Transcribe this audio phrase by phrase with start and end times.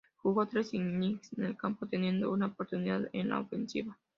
[0.17, 3.99] Jugó tres innings en el campo, teniendo una oportunidad en la ofensiva.